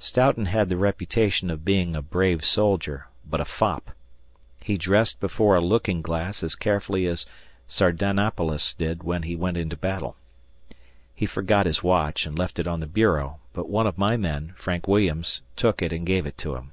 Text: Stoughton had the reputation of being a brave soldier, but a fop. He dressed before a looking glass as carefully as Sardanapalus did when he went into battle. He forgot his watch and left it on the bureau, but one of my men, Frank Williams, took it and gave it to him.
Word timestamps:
Stoughton 0.00 0.46
had 0.46 0.68
the 0.68 0.76
reputation 0.76 1.48
of 1.48 1.64
being 1.64 1.94
a 1.94 2.02
brave 2.02 2.44
soldier, 2.44 3.06
but 3.24 3.40
a 3.40 3.44
fop. 3.44 3.92
He 4.60 4.76
dressed 4.76 5.20
before 5.20 5.54
a 5.54 5.60
looking 5.60 6.02
glass 6.02 6.42
as 6.42 6.56
carefully 6.56 7.06
as 7.06 7.24
Sardanapalus 7.68 8.74
did 8.74 9.04
when 9.04 9.22
he 9.22 9.36
went 9.36 9.56
into 9.56 9.76
battle. 9.76 10.16
He 11.14 11.24
forgot 11.24 11.66
his 11.66 11.84
watch 11.84 12.26
and 12.26 12.36
left 12.36 12.58
it 12.58 12.66
on 12.66 12.80
the 12.80 12.88
bureau, 12.88 13.38
but 13.52 13.68
one 13.68 13.86
of 13.86 13.96
my 13.96 14.16
men, 14.16 14.54
Frank 14.56 14.88
Williams, 14.88 15.40
took 15.54 15.80
it 15.80 15.92
and 15.92 16.04
gave 16.04 16.26
it 16.26 16.36
to 16.38 16.56
him. 16.56 16.72